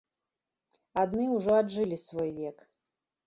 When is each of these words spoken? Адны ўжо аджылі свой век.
Адны 1.01 1.27
ўжо 1.35 1.51
аджылі 1.63 1.97
свой 2.07 2.29
век. 2.41 2.57